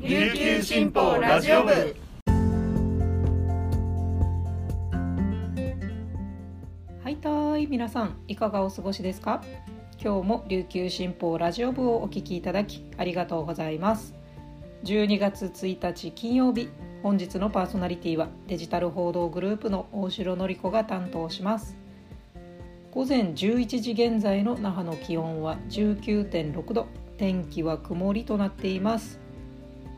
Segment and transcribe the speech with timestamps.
[0.00, 1.72] 琉球新報ラジオ部。
[7.02, 9.42] はいたい皆さんいかがお過ごしですか？
[10.00, 14.14] 今日も琉球新報ラジオ部をお聞きいただきありがとうございます。
[14.84, 16.68] 12月1日金曜日
[17.02, 21.76] 本日のパーソナリティはデジタル報道グループの大城典子が担当します。
[22.92, 26.86] 午前11時現在の那覇の気温は19.6度
[27.16, 29.18] 天気は曇りとなっています。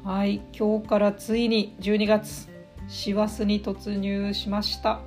[0.02, 2.48] はい今日からついに12月
[2.88, 5.00] 師走に突入しました、は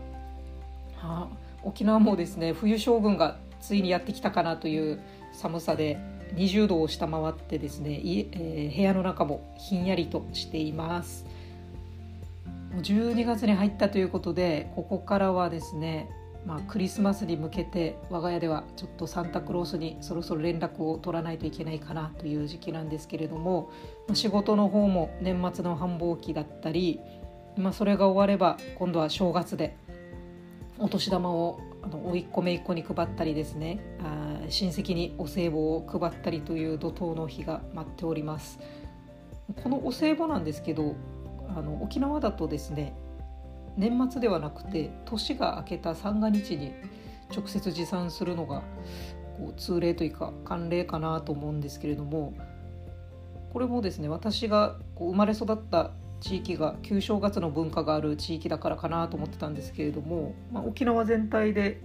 [1.02, 1.28] あ、
[1.64, 5.02] 沖縄もですね冬将軍がついにやってきたかなという
[5.32, 5.98] 寒さで
[6.36, 11.26] 20度を下回ってですね、えー、部屋の中もひんやりとしています。
[12.82, 16.10] 12月に入ったということでここからはですね
[16.46, 23.72] まあ、クリスマスに向けて我が家ではちょっとサンタクロースにそろそろ連絡を取らないといけないかなという時期なんですけれども
[24.14, 27.00] 仕事の方も年末の繁忙期だったり、
[27.56, 29.78] まあ、それが終われば今度は正月で
[30.80, 38.60] お年玉をあの甥っ子姪っ子に配ったりですねあ親戚にお歳暮を配ったりという怒涛の日が待っております。
[39.62, 40.96] このお歳暮なんですけど
[41.50, 42.96] あの沖縄だとですね
[43.78, 46.74] 年末ではなくて年が明けた三が日に
[47.36, 48.64] 直接持参するのが
[49.38, 52.34] こう通例というか慣例かなと思うんですけれども
[53.52, 61.82] これもですね私がこう生まれ育った地域が旧正月の文化がある地域だからかなと思ってたんですけれども、まあ、沖縄全体で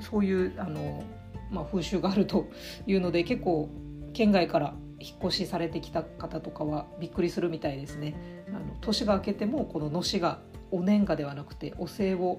[0.00, 1.02] そういうあの、
[1.50, 2.46] まあ、風習があると
[2.86, 3.68] いうので結構
[4.12, 8.14] 県外から引っ越しされてきた方とかはびっくりするみたいですね。
[8.48, 12.36] あの年が明けてもこののしがお年賀ではなくてお歳暮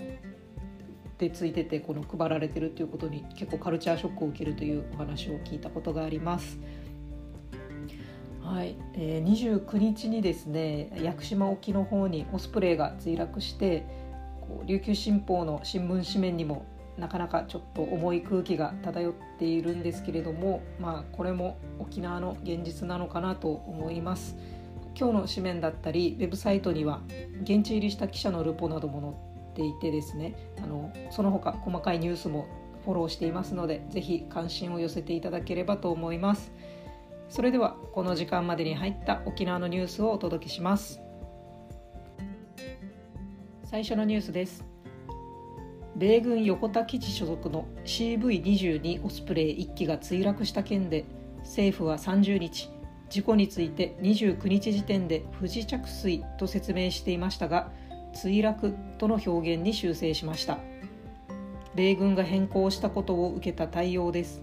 [1.18, 6.58] でついててこの配られてるっていうことに結構カルチャーショックを受けるというお話を聞いたことがあります。
[8.42, 13.86] はい、えー、29日にですね屋久島沖の方にオスプレイが墜落して
[14.42, 16.66] こう琉球新報の新聞紙面にも
[16.98, 24.36] なかなかちょっと重い空気が漂っているんですけれどもまあこれも沖縄の現実なのかなと思います。
[25.00, 27.02] 今日の紙面だったりウェブサイトには
[27.44, 29.00] 現地入りした記者のルポなども
[29.56, 32.48] 載っていてですねあのその他細かいニュースも
[32.84, 36.52] フォローしていますのでぜひ関心を寄せていただければと思います。
[37.30, 41.00] それではこの時間までに入った沖縄のニュースをお届けします。
[43.64, 44.66] 最初のニュースです。
[45.96, 51.06] 米軍横田基地所属の CV22 オスプレイ1機が墜落した件で
[51.44, 52.70] 政府は30日
[53.10, 57.72] 事故について29日時点で不時着水と説明していましたが
[58.14, 60.60] 墜落との表現に修正しました。
[61.76, 64.42] 米軍が変更したことを受けた対応です。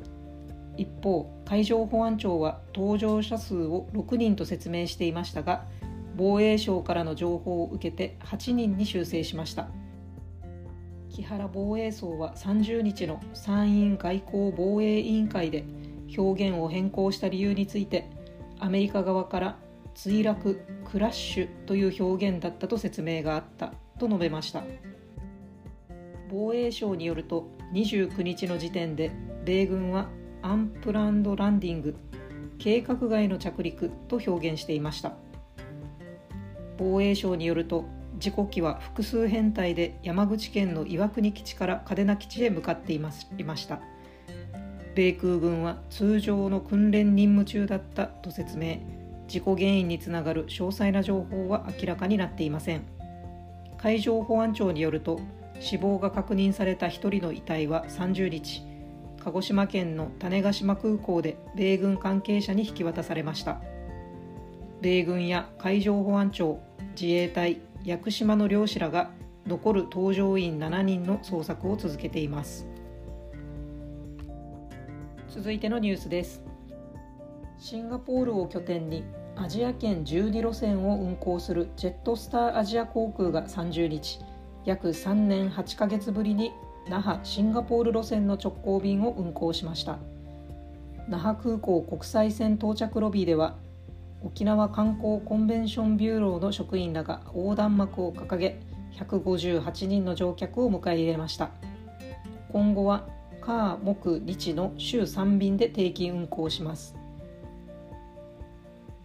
[0.76, 5.64] 一方海上保安庁は搭乗者数を6人と説明していましたが
[6.16, 9.68] 防衛省からの情報を受けて8人に修正しました。
[11.10, 15.64] 木原防衛層は30日の参院外交防衛委員会で
[16.16, 18.10] 表現を変更した理由について
[18.58, 19.56] アメリカ側から
[19.94, 24.64] 墜落クラッシュという表現だったと説明があったと述べました。
[26.28, 29.12] 防衛省によると29日の時点で
[29.44, 30.08] 米軍は
[30.42, 31.96] アンプランドランディング
[32.58, 35.14] 計画外の着陸と表現していました。
[36.78, 37.86] 防衛省によると
[38.18, 43.80] 事故機は複数編隊で山口県の岩国基地から嘉手納基地へ向かっていました。
[44.96, 48.78] 米空軍は通常の訓練任務中だったと説明。
[49.28, 52.82] 事故原因につながる詳細な情報は明らかになっていません。
[53.76, 55.20] 海上保安庁によると
[55.60, 58.62] 死亡が確認された1人の遺体は30日
[59.22, 63.60] 鹿児島県の種子島空港で米軍関係者に引き渡されました。
[64.80, 66.60] 米軍や海上保安庁
[66.98, 69.10] 自衛隊屋久島の漁師らが
[69.46, 72.66] 残る搭乗員7人の捜索を続けています。
[75.36, 76.42] 続いてのニュースです。
[77.58, 79.04] シンガポールを拠点に
[79.36, 84.18] アジア圏12路線を運航するジェットスターアジア航空が30日
[84.64, 86.52] 約3年8ヶ月ぶりに
[86.88, 89.98] 那覇シンガポール路線の直行便を運航しました。
[91.06, 93.56] 那覇空港国際線到着ロビーでは
[94.22, 98.58] 沖縄観光コンベンションビューローの職員らが横断幕を掲げ
[98.94, 101.50] 158人の乗客を迎え入れました。
[102.50, 103.06] 今後は
[103.46, 106.96] 火木日の週3便で定期運行します。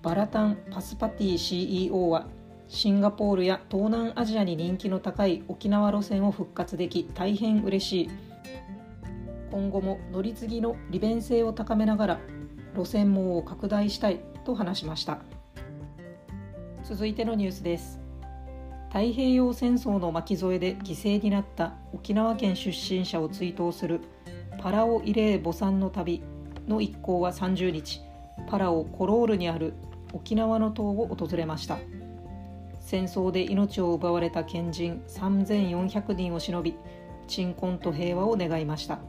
[0.01, 2.25] バラタン・パスパティ CEO は
[2.67, 8.09] シンガポールや東南アジアに人気の高い沖縄路線を復活でき大変嬉しい。
[9.51, 12.19] 今後も乗り継ぎの利便性を高めながら
[12.75, 15.19] 路線網を拡大したいと話しました。
[16.83, 17.99] 続いてのニュースです。
[18.87, 24.01] 太平洋戦争の巻き添えで犠牲になった沖縄県出身者を追悼する
[24.61, 26.21] パラオ慰霊墓参の旅
[26.67, 27.99] の一行は30日
[28.47, 29.73] パラオコロールにある
[30.13, 31.79] 沖縄の島を訪れました。
[32.79, 36.75] 戦争で命を奪われた県人3400人を忍び
[37.27, 38.99] 鎮魂と平和を願いました。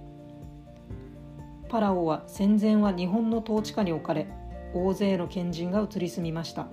[1.68, 4.28] パラオは戦前は日本の統治下に置かれ
[4.72, 6.68] 大勢の県人が移り住みました。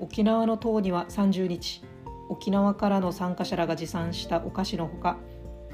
[0.00, 1.82] 沖縄の島には30日
[2.28, 5.16] 沖縄からの参加者らが持参したお菓子のほか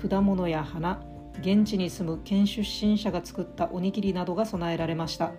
[0.08, 1.00] 果物や花
[1.40, 5.32] 現地に住む県出身者が作ったおにぎりなどが備えられました。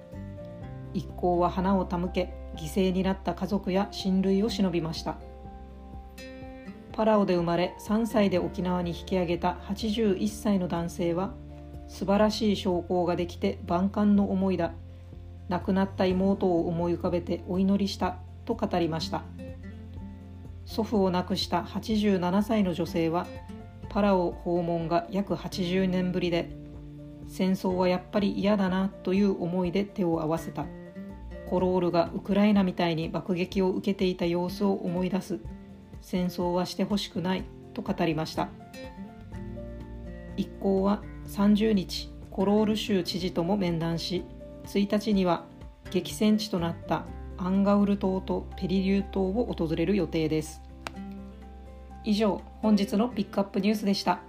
[0.94, 5.17] 一行は花を手向け犠牲になった家族や親類を忍びました。
[6.94, 11.33] パラオで生まれ3歳で沖縄に引き上げた81歳の男性は
[11.88, 14.73] 素晴らしい証拠ができて万感の思いだ。
[15.49, 19.23] 亡くなった妹を思い浮かべてお祈りしたと語りました。
[20.65, 23.25] 祖父を亡くした87歳の女性は
[23.89, 26.49] パラオ訪問が約80年ぶりで
[27.27, 30.65] 戦争はやっぱり嫌だなという思いで手を合わせた。
[31.49, 35.39] コロールがウクライナみたいに爆撃を受けていた様子を思い出す。
[36.01, 37.43] 戦争はしてほしくない
[37.73, 38.49] と語りました。
[40.35, 44.23] 一行は30日コロール州知事とも面談し
[44.65, 45.45] 1日には
[45.89, 47.05] 激戦地となった
[47.37, 50.61] アンガウル島とペリリュー島を訪れる予定です。
[52.07, 54.21] 以上本日のピックアップニュースでした。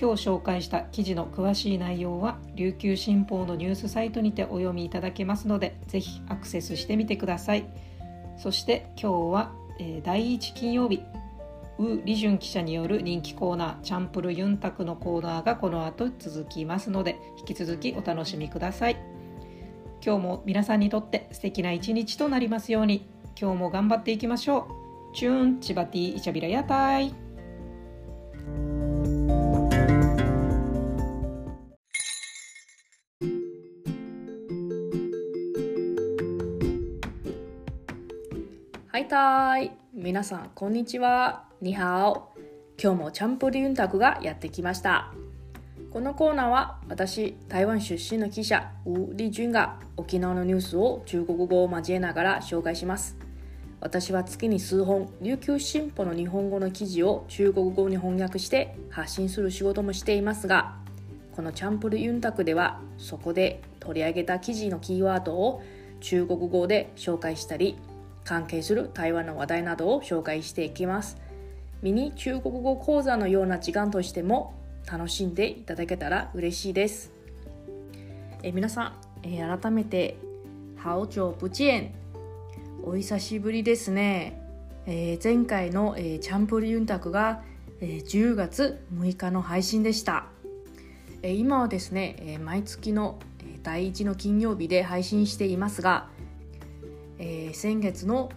[0.00, 7.66] 今日紹介した記事の詳しい内容は琉球新報のニュースサイトにてお読みいただけますのでぜひアクセスしてみてください。
[8.38, 11.02] そして今日は、えー、第1金曜日。
[11.78, 18.96] ウ・リジュン記者による人気コーナーチャンプルユンタクのコーナーがこの後続きますので引き続きお楽しみください。
[20.02, 23.06] 今日も皆さんにとって素敵な一日となりますように
[23.38, 24.79] 今日も頑張っていきましょう。
[25.12, 27.12] チューンチバティイチャビラ屋台。
[38.86, 39.72] はいたい。
[39.92, 41.48] 皆さんこんにちは。
[41.60, 42.32] にはお
[42.80, 45.12] 今日もチャンプリユンタクがやってきました。
[45.90, 53.16] このコーナーは私台湾出身の記者ウ・リジュンが沖縄のニュースを中国語を交えながら紹介します。
[53.80, 60.76] 私は月に数本琉球新報の日本語の記事を中国語に翻訳して発信する仕事もしていますが
[61.32, 65.62] このチャンプルユンタクではそこで取り上げた記事のキーワードを
[66.00, 67.76] 中国語で紹介したり
[68.24, 71.16] 関係する台湾の話題などを紹介していきます
[71.82, 74.54] ミニ中国語講座のような時間としても
[74.90, 77.12] 楽しんでいただけたら嬉しいです。
[78.42, 78.92] え皆さん、
[79.22, 80.16] え改めて
[80.82, 81.94] 好久不見
[82.82, 84.40] お久しぶりですね。
[84.86, 87.42] えー、前回の、えー、チャンプルユンタクが、
[87.80, 90.26] えー、10月6日の配信でした。
[91.22, 93.18] え今はですね、え毎月の
[93.62, 96.08] 第1の金曜日で配信していますが、
[97.18, 98.30] え先月の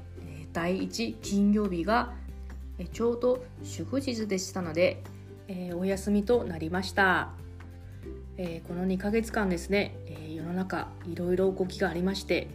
[0.52, 2.14] 第1金曜日が
[2.92, 5.02] ちょうど祝日でしたので、
[5.48, 7.30] えー、お休みとなりました、
[8.38, 12.50] えー、この2ヶ月間ですね、えー、世の中いろいろ動きがありまして、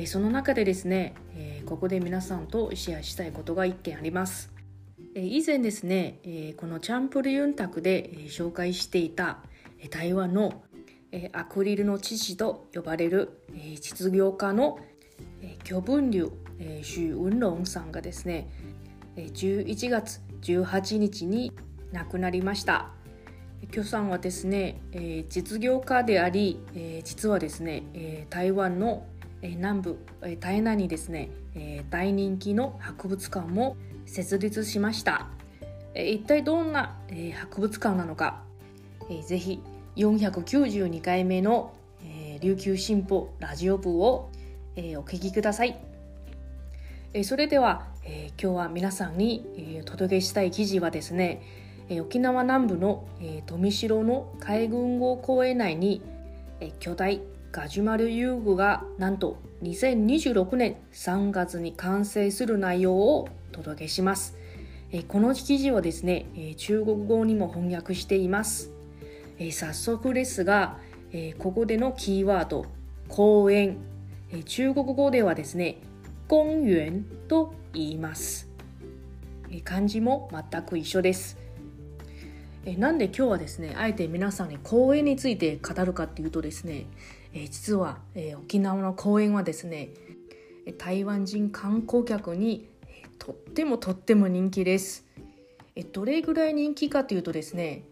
[0.00, 4.52] えその中でですね、えここで皆さんとシェアしたいことが1件あります、
[5.16, 9.38] え以前ですね、えこのチャンプルユンタクで、え紹介していた、
[9.80, 10.62] え台湾の、
[11.10, 14.78] えアクリルの父と呼ばれる、え実業家の、
[15.42, 18.48] え巨文流、えー、雲龍さんがですね
[19.16, 21.52] 11月18日に
[21.90, 22.92] 亡くなりました。
[23.72, 29.04] 許さんはですね、え、実業家であり、え、実はですね、え、台湾の、
[29.42, 33.76] え南部、え台南にですね、え大人気の博物館も
[34.06, 35.28] 設立しました、
[35.94, 38.42] え一体どんな、え博物館なのか、
[39.10, 39.60] え、ぜひ
[39.96, 41.72] 492回目の、
[42.04, 44.30] え琉球新報ラジオ部を、
[44.74, 45.78] えお聞きください、
[47.14, 51.42] えそれでは、え今日は皆さんに、えお届けしたい記事はですね
[51.90, 56.02] え沖縄南部の、え富城の海軍号公園内に、
[56.60, 57.20] え巨大
[57.58, 64.38] ガジュマル遊具がなんと2026年3月に完成する内容をお届けします。
[65.08, 68.70] この記事はですね、中国語にも翻訳しています。
[69.50, 70.78] 早速ですが、
[71.38, 72.64] ここでのキーワード
[73.08, 73.78] 公園、
[74.44, 75.78] 中国語ではですね
[76.28, 78.48] 公園と言います。
[79.64, 81.36] 漢字も全く一緒です。
[82.76, 86.86] なんで今日はですねあえて皆さんに公園について語るかっていうとですね、
[87.34, 89.90] え実は、え沖縄の公園はですね
[90.78, 92.68] 台湾人観光客に
[93.18, 95.06] とってもとっても人気です。
[95.76, 97.84] えどれぐらい人気かというとですね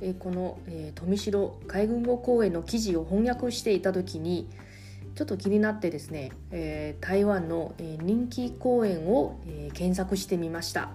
[0.00, 4.48] えこのえ富城海軍語公園の記事を翻訳していた時に
[5.14, 10.90] ちょっと気になってですねえ台湾のえ人気公園をえ検索してみました。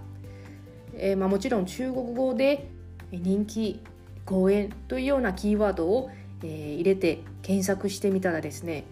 [0.99, 2.69] えまあ、もちろん中国語で
[3.11, 3.79] 人気
[4.25, 6.09] 公園というようなキーワードを
[6.41, 8.85] 入れて検索してみたらですね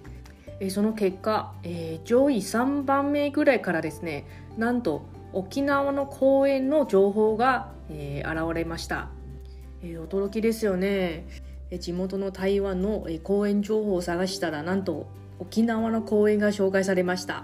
[0.69, 1.53] その結果
[2.03, 4.25] 上位3番目ぐらいからですね
[4.57, 9.09] なんと沖縄の公園の情報が現れました。
[9.83, 11.27] 驚きですよね。
[11.79, 15.07] 地元の台湾の公園情報を探したらなんと
[15.39, 17.43] 沖縄の公園が紹介されました。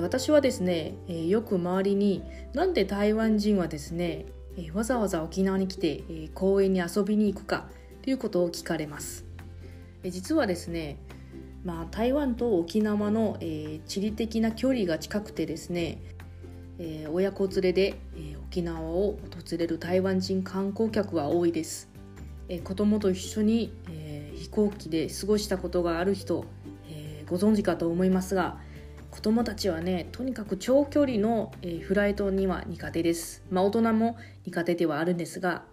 [0.00, 2.22] 私はですねよく周りに
[2.54, 4.26] なんで台湾人はですね
[4.72, 7.68] わざわざ沖縄に来て公園に遊びに行くか
[8.02, 9.24] ということを聞かれます。
[10.04, 10.98] 実はですね
[11.64, 16.02] まあ、台湾と沖縄の、えー、地理的な距離が近くてですね、
[16.78, 19.18] えー、親子連れで、えー、沖縄を
[19.48, 21.88] 訪れる台湾人観光客は多いです、
[22.48, 26.44] えー、子供と一緒に、えー、飛行機で過ごしたことがある人、
[26.88, 28.58] えー、ご存知かと思いますが
[29.12, 33.44] 子供たちはねとにかく長距離の、えー、フライトには苦手です。
[33.50, 34.16] まあ大人も
[34.46, 35.64] 苦手ではあるんですが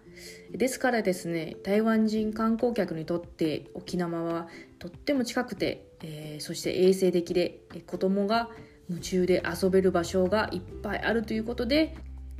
[0.52, 4.48] ですからですね台湾人観光客にとって沖縄は
[4.78, 8.50] とっても近くて、えー、そして衛生的で、え、子供が
[8.88, 11.96] 夢中で遊べる場所がいっぱいあるということで、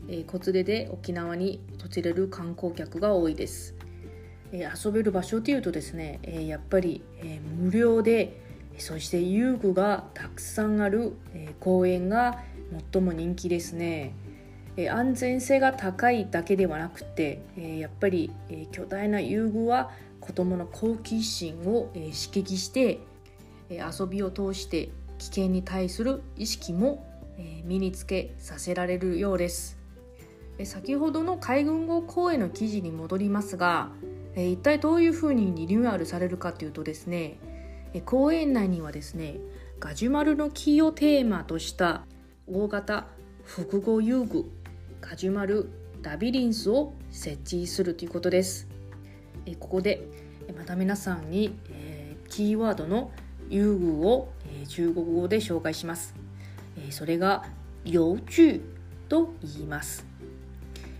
[0.09, 3.75] えー、子連れで沖縄に訪れる観光客が多いです、
[4.53, 8.41] えー、遊べる場所というとですね、えー、やっぱり、えー、無料で
[8.79, 12.43] そして遊具がたくさんある、えー、公園が
[12.93, 14.15] 最も人気ですね。
[14.77, 23.01] え安全性が高いだけではなくて、えやっぱり、え巨大な遊具は子どもの好奇心を、え刺激して、
[23.69, 27.07] え遊びを通して危険に対する意識も、
[27.39, 29.79] え身につけさせられるようです。
[30.59, 33.91] え先ほどの海軍号公園の記事に戻りますが、
[34.35, 37.39] え一体どういうふうにリニューアルされるかというとですね
[38.05, 39.37] 公園内にはですね
[39.81, 42.05] ガジュマルの木をテーマとした
[42.47, 43.07] 大型
[43.45, 44.51] 複合遊具
[45.01, 45.71] カジュマル
[46.03, 48.69] ラビリンスを設置するということです。
[49.47, 50.03] えここで
[50.57, 53.11] また皆さんに、え、キーワードの
[53.49, 54.29] 遊具を、
[54.63, 56.15] え、中国語で紹介します。
[56.77, 57.45] え、それが
[57.85, 58.61] 幼虫
[59.09, 60.07] と言います。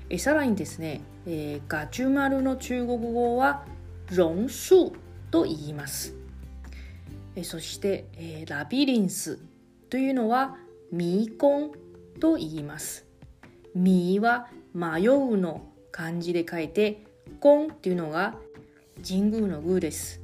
[0.09, 3.65] えさらにですね、えガチュマルの中国語は
[4.11, 4.93] 榕樹
[5.31, 6.15] と言います。
[7.37, 9.39] えそして、えラビリンス
[9.89, 10.57] というのは
[10.91, 11.71] 迷宮
[12.19, 13.10] と言います。
[13.75, 17.05] ミは迷うの漢字で書いて、
[17.41, 18.35] コンっていうのが
[19.07, 20.21] 神宮の宮です。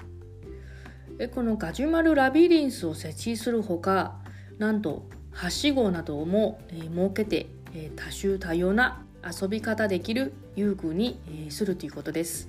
[1.34, 4.18] このガジュマルラビリンスを設置するほか、
[4.58, 7.46] なんとはしごなども設けて
[7.94, 12.48] 多種多様な遊び方できる遊具にするということです。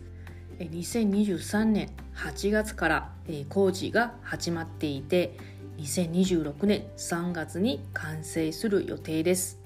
[0.60, 3.12] 2023年8月から
[3.50, 5.38] 工事が始まっていて
[5.78, 9.60] 2026年3月に完成する予定です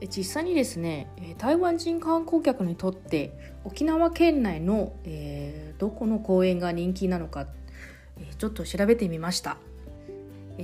[0.00, 7.46] 実際にですね台湾人観光客にとって沖縄県内の、えー、どこの公園が人気なのか
[8.38, 9.56] ちょっと調べてみました。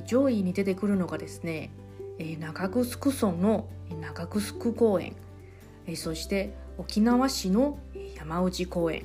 [0.07, 1.71] 上位に出てくるのがですね
[2.39, 3.69] 中城村の
[4.01, 5.15] 中城公園
[5.97, 7.79] そして沖縄市の
[8.17, 9.05] 山内公園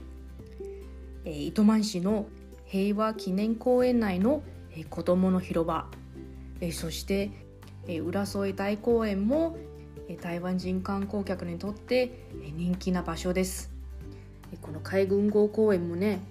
[1.25, 2.27] 糸満市の
[2.65, 4.43] 平和記念公園内の
[4.89, 5.87] 子どもの広場
[6.71, 7.31] そして
[8.03, 9.57] 浦添大公園も
[10.15, 13.71] 台湾人観光客にとって人気な場所です。
[14.61, 16.21] この海軍号公園もね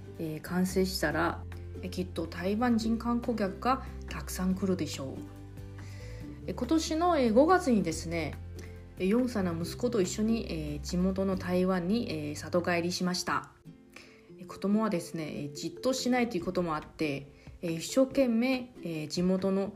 [0.43, 1.43] 完成したら
[1.91, 5.15] きっと台湾人観光客がたくさん来るでしょ
[6.49, 6.53] う。
[6.53, 8.35] 今年の5月にですね
[8.99, 13.51] 4歳の息子と一緒に地元の台湾に里帰りしました。
[14.49, 17.27] 子供はですねじっとしないということもあって
[17.63, 18.71] 一生懸命
[19.09, 19.75] 地元の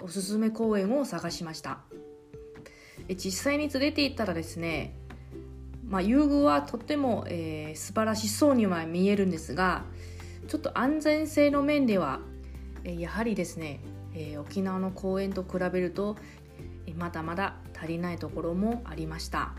[0.00, 1.80] おすすめ公園を探しました。
[3.08, 4.94] 実際に連れて行ったらですね、
[5.88, 9.84] まあ、遊具はとっても、えー、素晴らしそうには見えるんですが
[10.48, 12.20] ちょっと安全性の面では、
[12.84, 13.80] えやはりですね、
[14.14, 16.16] えー、沖縄の公園と比べると、
[16.96, 19.52] まだまだ足りないところもありました、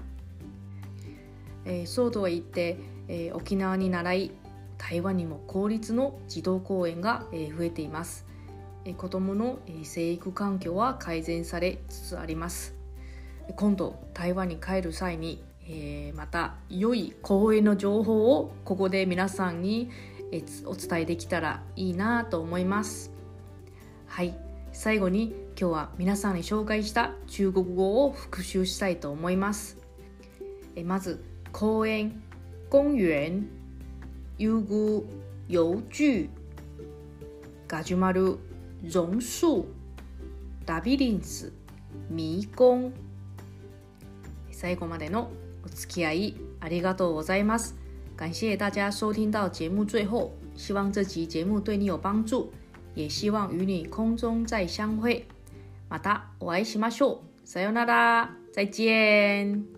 [1.66, 4.32] えー、そうとは言って、えー、沖縄に習い
[4.78, 8.26] 台湾にも公立の児童公園がえ増えています。
[8.86, 12.83] え子どもの生育環境は改善されつつあります。
[13.56, 19.90] 今度台湾に帰る際に、えー、また良い公園の情報をここで皆さんに
[20.66, 23.12] お伝えできたらいいなと思います。
[24.08, 24.36] はい。
[24.72, 29.78] 最後に今日は皆さんに紹介した中国語を復習したいと思います。
[30.76, 32.24] えまず公園
[32.70, 33.50] 公園
[34.40, 35.06] 遊具
[35.48, 36.30] 遊具
[37.68, 38.40] ガジュマル
[38.84, 39.66] 榕樹
[40.66, 41.54] ラビリンス
[42.10, 42.92] 迷宮
[44.64, 45.30] 最後までの
[45.66, 47.76] お付き合いありがとうございます
[48.16, 52.50] 感谢大家收听到节目最后，希望这集节目对你有帮助，
[52.96, 55.26] 也希望与你空中再相会。
[55.90, 57.20] またお会いしましょう。
[57.44, 59.73] さよなら，再见。